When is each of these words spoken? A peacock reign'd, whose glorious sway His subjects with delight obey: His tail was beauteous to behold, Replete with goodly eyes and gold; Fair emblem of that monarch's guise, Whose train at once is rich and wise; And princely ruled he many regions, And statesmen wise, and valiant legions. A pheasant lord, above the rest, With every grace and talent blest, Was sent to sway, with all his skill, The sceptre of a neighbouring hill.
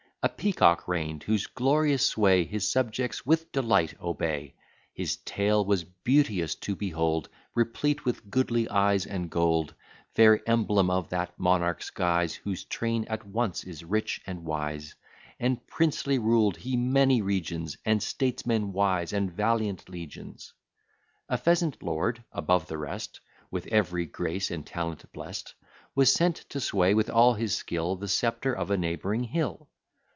A 0.23 0.29
peacock 0.29 0.87
reign'd, 0.87 1.23
whose 1.23 1.47
glorious 1.47 2.05
sway 2.05 2.43
His 2.43 2.71
subjects 2.71 3.25
with 3.25 3.51
delight 3.51 3.95
obey: 3.99 4.53
His 4.93 5.15
tail 5.17 5.65
was 5.65 5.83
beauteous 5.83 6.53
to 6.57 6.75
behold, 6.75 7.27
Replete 7.55 8.05
with 8.05 8.29
goodly 8.29 8.69
eyes 8.69 9.07
and 9.07 9.31
gold; 9.31 9.73
Fair 10.13 10.39
emblem 10.47 10.91
of 10.91 11.09
that 11.09 11.33
monarch's 11.39 11.89
guise, 11.89 12.35
Whose 12.35 12.65
train 12.65 13.05
at 13.09 13.25
once 13.25 13.63
is 13.63 13.83
rich 13.83 14.21
and 14.27 14.45
wise; 14.45 14.93
And 15.39 15.65
princely 15.65 16.19
ruled 16.19 16.55
he 16.57 16.77
many 16.77 17.23
regions, 17.23 17.79
And 17.83 18.03
statesmen 18.03 18.73
wise, 18.73 19.13
and 19.13 19.31
valiant 19.33 19.89
legions. 19.89 20.53
A 21.29 21.37
pheasant 21.39 21.81
lord, 21.81 22.23
above 22.31 22.67
the 22.67 22.77
rest, 22.77 23.21
With 23.49 23.65
every 23.71 24.05
grace 24.05 24.51
and 24.51 24.67
talent 24.67 25.11
blest, 25.13 25.55
Was 25.95 26.13
sent 26.13 26.35
to 26.49 26.59
sway, 26.59 26.93
with 26.93 27.09
all 27.09 27.33
his 27.33 27.55
skill, 27.55 27.95
The 27.95 28.07
sceptre 28.07 28.53
of 28.53 28.69
a 28.69 28.77
neighbouring 28.77 29.23
hill. 29.23 29.67